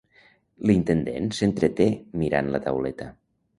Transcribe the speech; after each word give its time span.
L'intendent 0.69 1.29
s'entreté 1.41 1.89
mirant 2.25 2.53
la 2.57 2.65
tauleta. 2.67 3.15